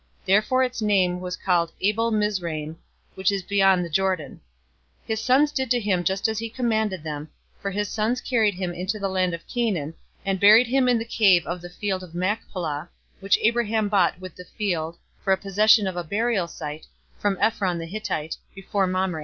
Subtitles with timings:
[0.25, 2.79] Therefore, the name of it was called Abel Mizraim,
[3.13, 4.41] which is beyond the Jordan.
[5.03, 8.19] 050:012 His sons did to him just as he commanded them, 050:013 for his sons
[8.19, 9.93] carried him into the land of Canaan,
[10.25, 14.33] and buried him in the cave of the field of Machpelah, which Abraham bought with
[14.35, 16.87] the field, for a possession of a burial site,
[17.19, 19.19] from Ephron the Hittite, before Mamre.